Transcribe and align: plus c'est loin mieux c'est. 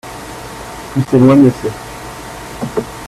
plus 0.93 1.03
c'est 1.11 1.19
loin 1.19 1.35
mieux 1.35 1.51
c'est. 1.61 2.81